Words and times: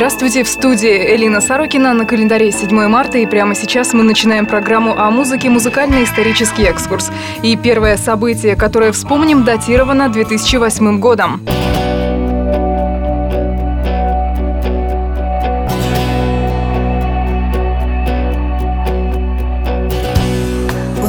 Здравствуйте, 0.00 0.44
в 0.44 0.48
студии 0.48 1.14
Элина 1.14 1.42
Сорокина 1.42 1.92
на 1.92 2.06
календаре 2.06 2.50
7 2.50 2.88
марта, 2.88 3.18
и 3.18 3.26
прямо 3.26 3.54
сейчас 3.54 3.92
мы 3.92 4.02
начинаем 4.02 4.46
программу 4.46 4.98
о 4.98 5.10
музыке 5.10 5.50
«Музыкальный-исторический 5.50 6.62
экскурс». 6.62 7.10
И 7.42 7.54
первое 7.54 7.98
событие, 7.98 8.56
которое 8.56 8.92
вспомним, 8.92 9.44
датировано 9.44 10.08
2008 10.08 11.00
годом. 11.00 11.42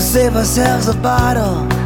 Save 0.02 0.36
ourselves 0.36 0.90
a 0.90 0.94
bottle. 1.02 1.81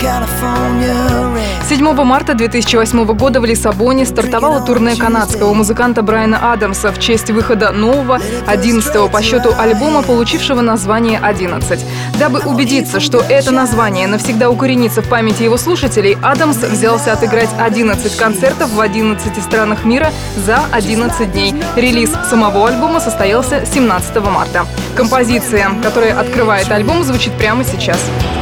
California 0.00 1.34
rain. 1.34 1.50
7 1.68 2.04
марта 2.04 2.34
2008 2.34 3.04
года 3.14 3.40
в 3.40 3.44
Лиссабоне 3.44 4.06
стартовало 4.06 4.60
турне 4.60 4.96
канадского 4.96 5.52
музыканта 5.52 6.02
Брайана 6.02 6.52
Адамса 6.52 6.90
в 6.90 6.98
честь 6.98 7.30
выхода 7.30 7.70
нового, 7.70 8.18
11-го 8.46 9.08
по 9.08 9.22
счету 9.22 9.52
альбома, 9.56 10.02
получившего 10.02 10.62
название 10.62 11.20
«11». 11.20 11.80
Дабы 12.18 12.40
убедиться, 12.40 12.98
что 12.98 13.20
это 13.20 13.52
название 13.52 14.06
навсегда 14.06 14.50
укоренится 14.50 15.02
в 15.02 15.08
памяти 15.08 15.44
его 15.44 15.56
слушателей, 15.58 16.16
Адамс 16.22 16.56
взялся 16.56 17.12
отыграть 17.12 17.50
11 17.58 18.16
концертов 18.16 18.70
в 18.70 18.80
11 18.80 19.42
странах 19.42 19.84
мира 19.84 20.10
за 20.36 20.60
11 20.72 21.30
дней. 21.30 21.54
Релиз 21.76 22.10
самого 22.28 22.68
альбома 22.68 23.00
состоялся 23.00 23.64
17 23.64 24.16
марта. 24.22 24.66
Композиция, 24.96 25.70
которая 25.82 26.18
открывает 26.18 26.70
альбом, 26.72 27.04
звучит 27.04 27.32
прямо 27.34 27.64
сейчас. 27.64 28.00
I 28.22 28.39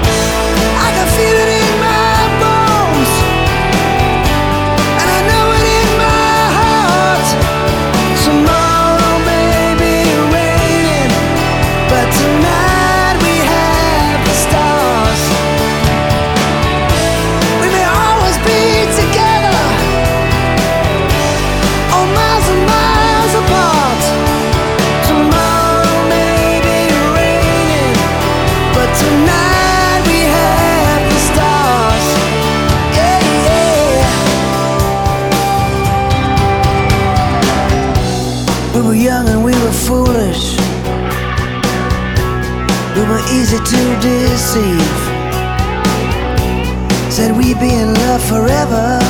Said 47.18 47.36
we'd 47.36 47.58
be 47.58 47.74
in 47.74 47.94
love 47.94 48.22
forever. 48.22 49.00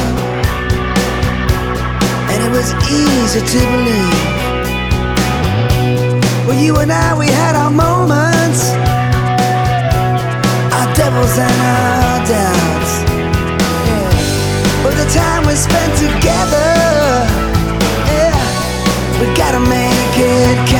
And 2.32 2.38
it 2.42 2.50
was 2.50 2.72
easy 2.88 3.40
to 3.52 3.60
believe. 3.74 4.24
Well, 6.46 6.58
you 6.58 6.74
and 6.76 6.90
I, 6.90 7.12
we 7.18 7.26
had 7.26 7.54
our 7.54 7.70
moments 7.70 8.70
our 10.72 10.88
devils 10.94 11.36
and 11.36 11.60
our 11.76 12.18
doubts. 12.32 12.92
Yeah. 13.90 14.10
But 14.82 14.94
the 14.96 15.08
time 15.12 15.46
we 15.46 15.54
spent 15.54 15.92
together, 15.98 16.70
yeah, 18.08 18.40
we 19.20 19.26
gotta 19.36 19.60
make 19.60 20.14
it 20.16 20.56
count. 20.66 20.77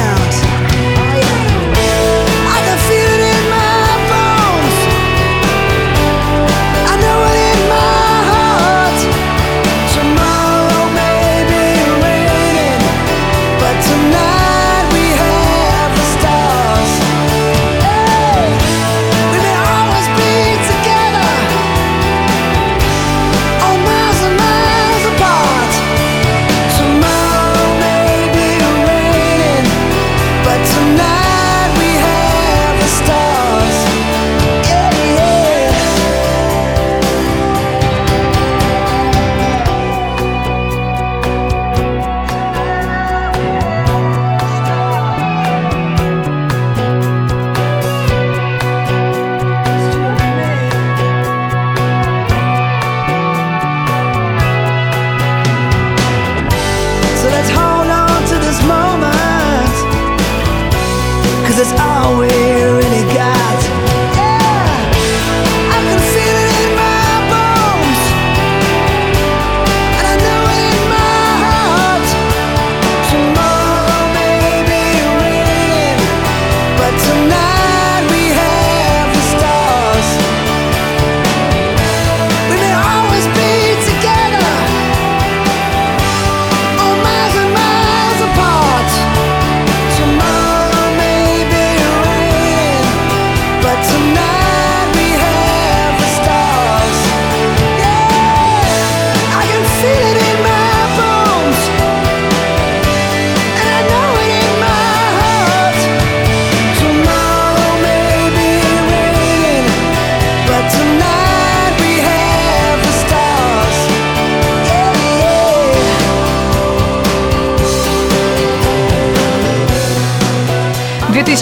always 62.09 62.48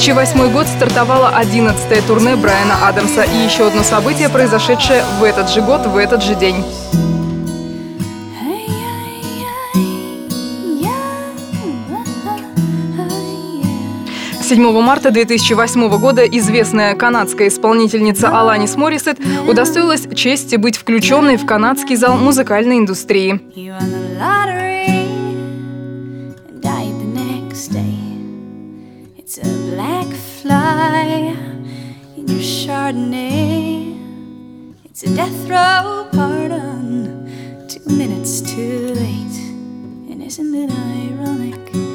2008 0.06 0.52
год 0.52 0.68
стартовало 0.68 1.34
11-е 1.36 2.00
турне 2.02 2.36
Брайана 2.36 2.86
Адамса 2.86 3.24
и 3.24 3.44
еще 3.44 3.66
одно 3.66 3.82
событие, 3.82 4.28
произошедшее 4.28 5.02
в 5.18 5.24
этот 5.24 5.50
же 5.50 5.62
год, 5.62 5.84
в 5.84 5.96
этот 5.96 6.22
же 6.22 6.36
день. 6.36 6.64
7 14.42 14.80
марта 14.80 15.10
2008 15.10 15.98
года 15.98 16.24
известная 16.24 16.94
канадская 16.94 17.48
исполнительница 17.48 18.28
Аланис 18.28 18.76
Моррисет 18.76 19.18
удостоилась 19.48 20.06
чести 20.14 20.54
быть 20.54 20.76
включенной 20.76 21.36
в 21.36 21.46
канадский 21.46 21.96
зал 21.96 22.16
музыкальной 22.16 22.78
индустрии. 22.78 23.40
It's 29.26 29.38
a 29.38 29.74
black 29.74 29.95
fly 30.46 31.34
in 32.16 32.28
your 32.28 32.38
Chardonnay. 32.38 33.98
It's 34.84 35.02
a 35.02 35.14
death 35.16 35.48
row 35.48 36.08
pardon, 36.12 37.66
two 37.68 37.84
minutes 37.86 38.42
too 38.42 38.94
late. 38.94 39.38
And 40.10 40.22
isn't 40.22 40.54
it 40.54 40.70
ironic? 40.70 41.85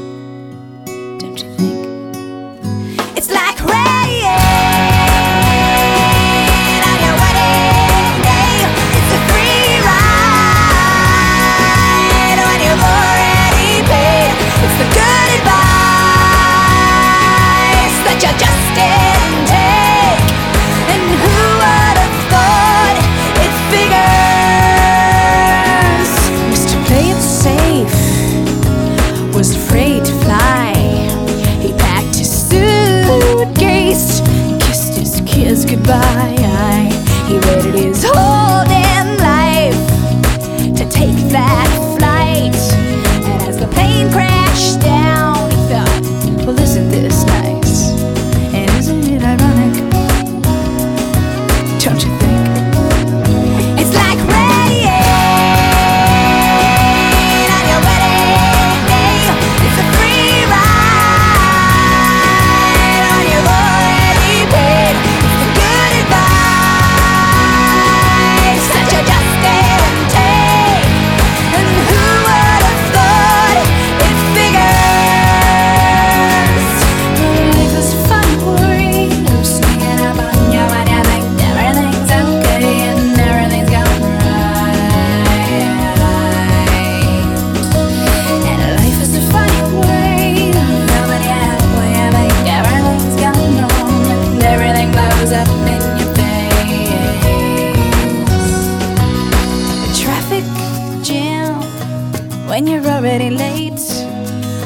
When 102.51 102.67
you're 102.67 102.85
already 102.85 103.29
late. 103.29 103.79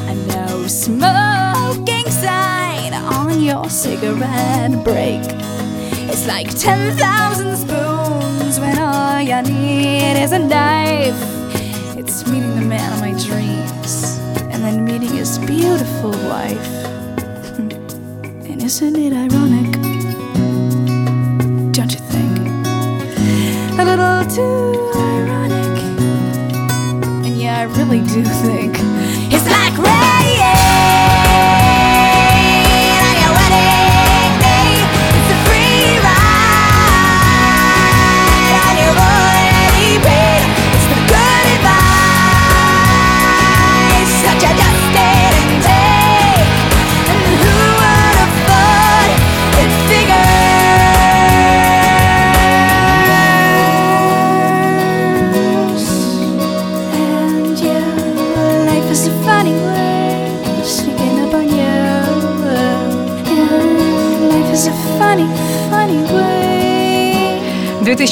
A 0.10 0.16
no 0.34 0.66
smoking 0.66 2.10
sign 2.10 2.96
on 2.96 3.40
your 3.40 3.70
cigarette 3.70 4.84
break. 4.84 5.22
It's 6.10 6.26
like 6.26 6.50
10,000 6.50 7.56
spoons 7.56 8.60
when 8.60 8.80
all 8.80 9.22
you 9.22 9.40
need 9.44 10.20
is 10.20 10.32
a 10.32 10.40
knife. 10.40 11.22
It's 11.96 12.26
meeting 12.26 12.56
the 12.56 12.66
man 12.66 12.92
of 12.94 13.02
my 13.02 13.14
dreams 13.24 14.18
and 14.52 14.64
then 14.64 14.84
meeting 14.84 15.16
his 15.16 15.38
beautiful 15.38 16.10
wife. 16.34 16.68
And 18.50 18.64
isn't 18.64 18.96
it 18.96 19.14
ironic? 19.14 19.72
Don't 21.78 21.92
you 21.94 22.02
think? 22.14 22.40
A 23.80 23.84
little 23.86 24.26
too 24.36 24.75
you 28.16 28.24
think 28.24 28.75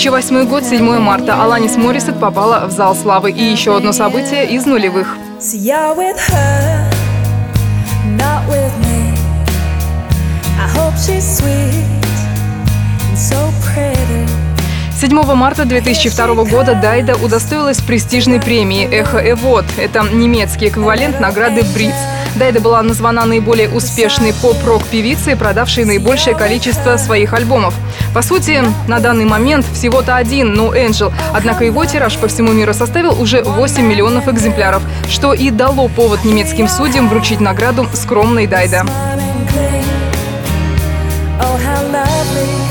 2008 0.04 0.50
год, 0.50 0.66
7 0.66 1.00
марта. 1.00 1.42
Аланис 1.42 1.78
Морисет 1.78 2.20
попала 2.20 2.68
в 2.68 2.72
зал 2.72 2.94
славы. 2.94 3.32
И 3.32 3.42
еще 3.42 3.78
одно 3.78 3.94
событие 3.94 4.46
из 4.52 4.66
нулевых. 4.66 5.16
So 13.16 13.50
pretty. 13.64 14.28
7 15.00 15.22
марта 15.36 15.64
2002 15.64 16.44
года 16.46 16.76
Дайда 16.76 17.16
удостоилась 17.16 17.80
престижной 17.80 18.42
премии 18.42 18.86
«Эхо 18.86 19.20
Эвод». 19.32 19.64
Это 19.78 20.04
немецкий 20.12 20.68
эквивалент 20.68 21.22
награды 21.22 21.64
«Бриц». 21.74 21.96
Дайда 22.36 22.60
была 22.62 22.82
названа 22.82 23.26
наиболее 23.26 23.70
успешной 23.70 24.34
поп-рок 24.34 24.84
певицей, 24.86 25.36
продавшей 25.36 25.86
наибольшее 25.86 26.36
количество 26.36 26.98
своих 26.98 27.34
альбомов. 27.34 27.74
По 28.13 28.21
сути, 28.21 28.62
на 28.88 29.00
данный 29.00 29.25
момент 29.25 29.65
всего-то 29.74 30.16
один 30.16 30.54
«No 30.54 30.71
Angel», 30.71 31.11
однако 31.33 31.64
его 31.66 31.83
тираж 31.85 32.16
по 32.18 32.28
всему 32.28 32.52
миру 32.52 32.73
составил 32.73 33.19
уже 33.19 33.42
8 33.42 33.83
миллионов 33.83 34.28
экземпляров, 34.28 34.83
что 35.09 35.33
и 35.33 35.49
дало 35.49 35.88
повод 35.88 36.23
немецким 36.23 36.68
судьям 36.68 37.09
вручить 37.09 37.40
награду 37.40 37.88
скромной 37.94 38.45
Дайда. 38.45 38.85
Oh, 41.42 41.57
how 41.57 41.81
lovely. 41.92 42.64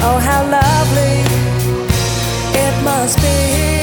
Oh, 0.00 0.18
it 2.54 2.84
must 2.84 3.18
be 3.20 3.77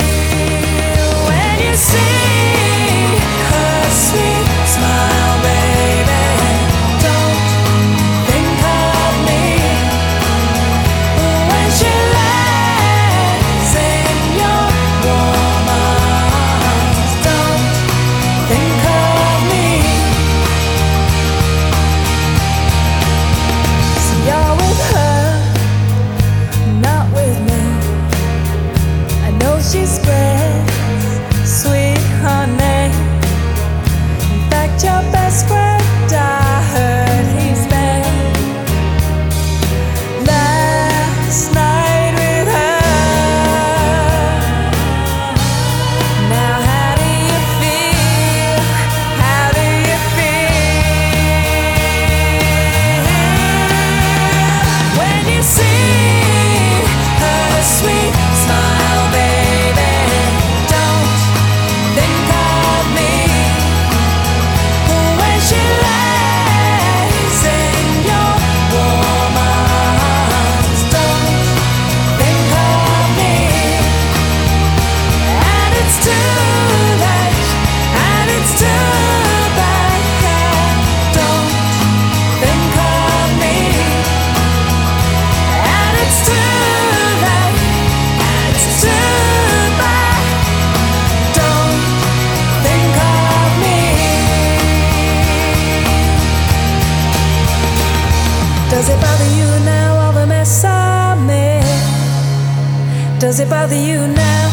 Does 103.36 103.48
it 103.48 103.50
bother 103.50 103.76
you 103.76 104.08
now, 104.08 104.50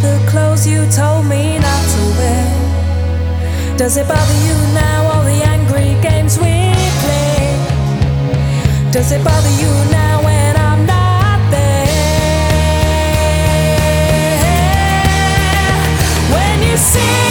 the 0.00 0.18
clothes 0.30 0.66
you 0.66 0.86
told 0.90 1.26
me 1.26 1.58
not 1.58 1.84
to 1.92 2.00
wear? 2.16 3.76
Does 3.76 3.98
it 3.98 4.08
bother 4.08 4.38
you 4.46 4.54
now, 4.72 5.10
all 5.12 5.24
the 5.24 5.44
angry 5.44 5.94
games 6.00 6.38
we 6.38 6.72
play? 7.04 7.54
Does 8.90 9.12
it 9.12 9.22
bother 9.22 9.50
you 9.60 9.68
now 9.92 10.22
when 10.24 10.56
I'm 10.56 10.86
not 10.86 11.50
there? 11.50 11.84
When 16.32 16.62
you 16.66 16.78
see 16.78 17.23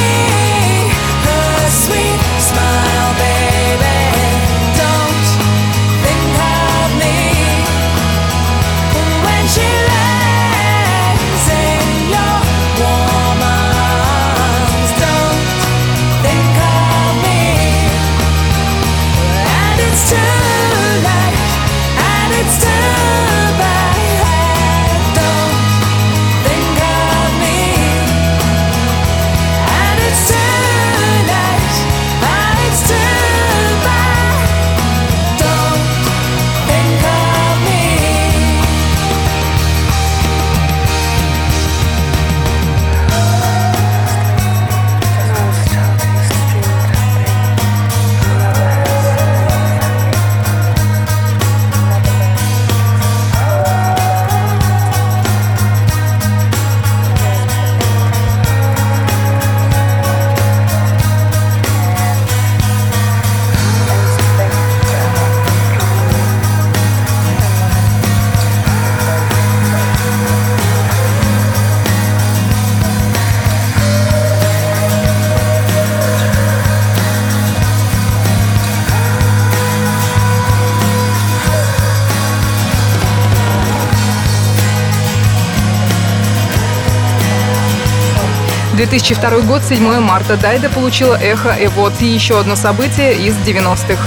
2002 88.76 89.42
год, 89.42 89.62
7 89.64 90.00
марта. 90.00 90.36
Дайда 90.36 90.70
получила 90.70 91.16
эхо 91.16 91.54
и 91.54 91.68
вот 91.68 91.94
еще 92.02 92.40
одно 92.40 92.56
событие 92.56 93.14
из 93.14 93.36
90-х. 93.36 94.04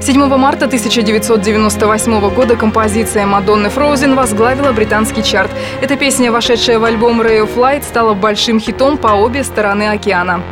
Седьмого 0.00 0.36
марта 0.38 0.64
1998 0.64 2.34
года 2.34 2.56
композиция 2.56 3.26
Мадонны 3.26 3.68
Frozen 3.68 4.16
возглавила 4.16 4.72
британский 4.72 5.22
чарт. 5.22 5.50
Эта 5.80 5.96
песня, 5.96 6.32
вошедшая 6.32 6.80
в 6.80 6.84
альбом 6.84 7.20
Ray 7.20 7.44
of 7.44 7.54
Light, 7.56 7.84
стала 7.84 8.14
большим 8.14 8.58
хитом 8.58 8.98
по 8.98 9.08
обе 9.08 9.44
стороны 9.44 9.88
океана. 9.88 10.42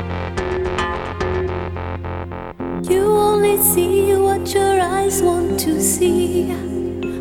You 2.82 3.04
only 3.04 3.58
see 3.58 4.14
what 4.16 4.46
your 4.54 4.80
eyes 4.80 5.20
want 5.20 5.58
to 5.64 5.80
see. 5.80 6.77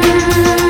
Thank 0.00 0.62
you. 0.62 0.67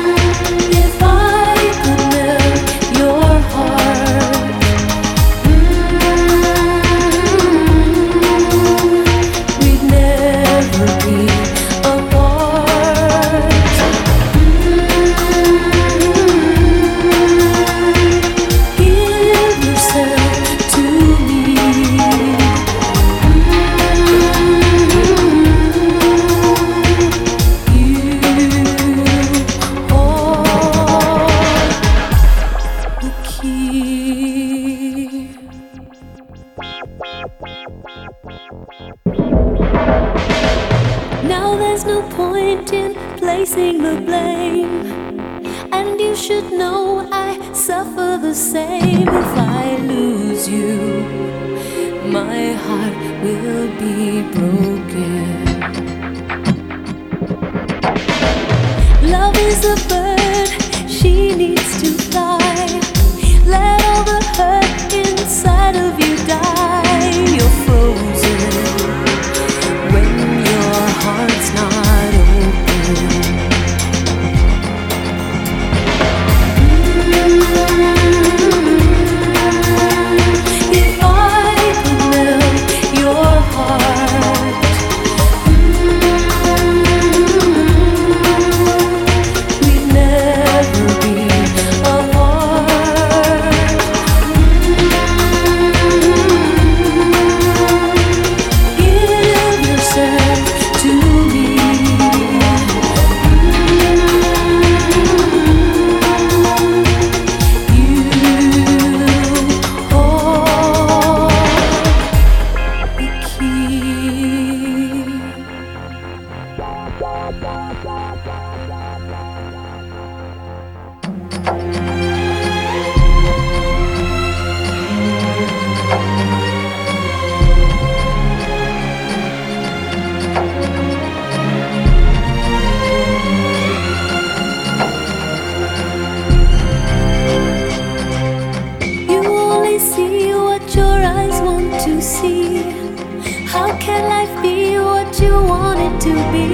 Can 143.89 144.03
life 144.13 144.35
be 144.43 144.77
what 144.77 145.09
you 145.23 145.33
want 145.51 145.79
it 145.87 145.95
to 146.07 146.13
be? 146.33 146.45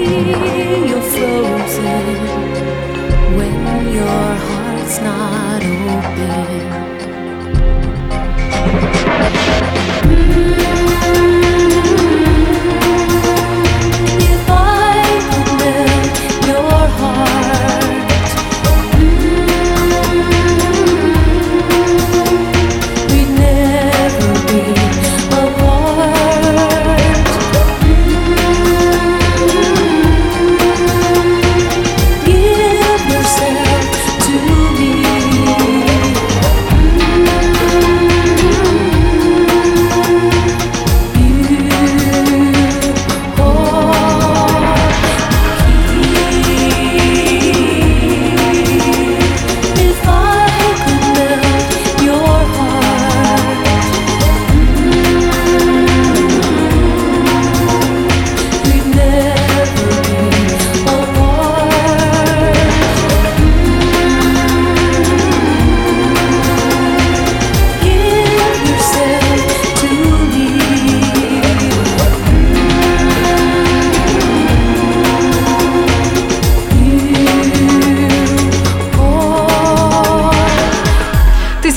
You're 0.89 1.07
frozen 1.13 2.05
when 3.37 3.57
your 3.97 4.27
heart's 4.47 4.97
not 5.07 5.61
open. 5.63 6.94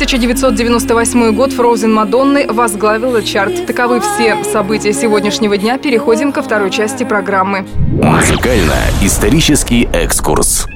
1998 0.08 1.34
год 1.34 1.52
Фроузен 1.52 1.92
Мадонны 1.92 2.46
возглавила 2.48 3.22
чарт. 3.22 3.66
Таковы 3.66 4.00
все 4.00 4.42
события 4.42 4.94
сегодняшнего 4.94 5.58
дня. 5.58 5.76
Переходим 5.76 6.32
ко 6.32 6.40
второй 6.40 6.70
части 6.70 7.04
программы. 7.04 7.66
Музыкально-исторический 8.02 9.86
экскурс. 9.92 10.66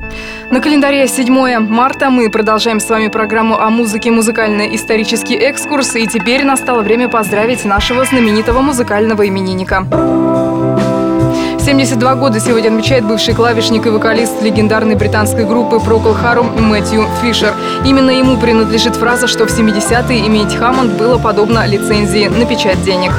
На 0.51 0.61
календаре 0.61 1.09
7 1.09 1.61
марта 1.61 2.11
мы 2.11 2.31
продолжаем 2.31 2.79
с 2.79 2.91
вами 2.91 3.09
программу 3.09 3.59
о 3.59 3.71
музыке 3.71 4.11
«Музыкально-исторический 4.11 5.37
экскурс». 5.37 5.97
И 5.97 6.07
теперь 6.07 6.45
настало 6.45 6.83
время 6.83 7.09
поздравить 7.09 7.65
нашего 7.65 8.05
знаменитого 8.05 8.61
музыкального 8.61 9.27
именинника. 9.27 9.87
72 11.65 12.17
года 12.17 12.41
сегодня 12.41 12.69
отмечает 12.69 13.07
бывший 13.07 13.35
клавишник 13.35 13.87
и 13.87 13.89
вокалист 13.89 14.43
легендарной 14.43 14.97
британской 14.97 15.45
группы 15.45 15.77
Procol 15.77 16.21
Harum 16.21 16.61
Мэтью 16.61 17.07
Фишер. 17.23 17.55
Именно 17.85 18.11
ему 18.11 18.37
принадлежит 18.37 18.97
фраза, 18.97 19.29
что 19.29 19.47
в 19.47 19.51
70-е 19.51 20.27
иметь 20.27 20.57
Хаммонд 20.57 20.95
было 20.95 21.19
подобно 21.19 21.65
лицензии 21.65 22.27
на 22.27 22.47
печать 22.47 22.83
денег. 22.83 23.13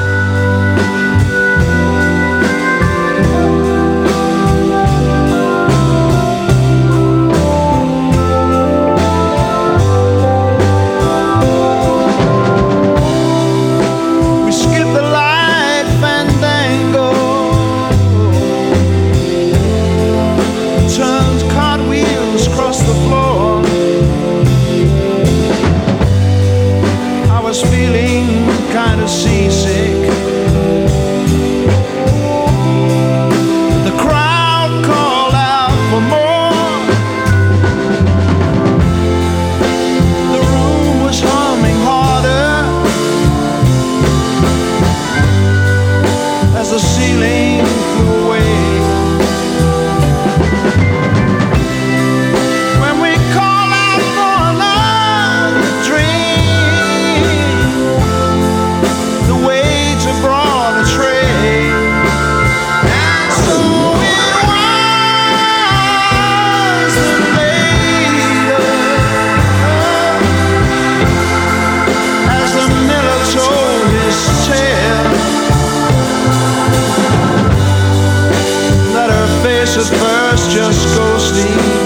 sleep. 81.24 81.83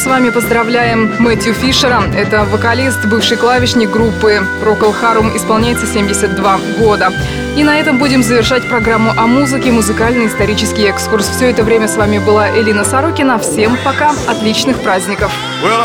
С 0.00 0.06
вами 0.06 0.30
поздравляем 0.30 1.14
Мэтью 1.18 1.52
Фишера. 1.52 2.02
Это 2.16 2.46
вокалист, 2.46 3.04
бывший 3.04 3.36
клавишник 3.36 3.90
группы 3.90 4.40
Procol 4.62 4.94
Harum, 4.98 5.36
исполняется 5.36 5.86
72 5.86 6.58
года. 6.78 7.12
И 7.54 7.62
на 7.62 7.78
этом 7.78 7.98
будем 7.98 8.22
завершать 8.22 8.66
программу 8.66 9.10
о 9.10 9.26
музыке, 9.26 9.70
музыкальный 9.70 10.28
исторический 10.28 10.84
экскурс. 10.84 11.28
Все 11.28 11.50
это 11.50 11.64
время 11.64 11.86
с 11.86 11.96
вами 11.96 12.18
была 12.18 12.48
Элина 12.48 12.82
Сорокина. 12.82 13.38
Всем 13.38 13.76
пока, 13.84 14.12
отличных 14.26 14.80
праздников! 14.80 15.30
Well, 15.62 15.84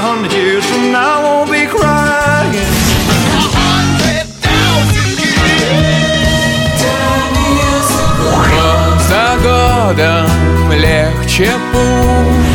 за 9.10 9.38
годом 9.44 10.72
легче 10.72 11.52
путь 11.74 12.55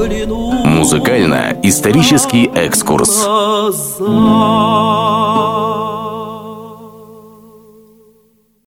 оглянуть 0.00 0.64
Музыкально-исторический 0.64 2.50
экскурс. 2.54 3.26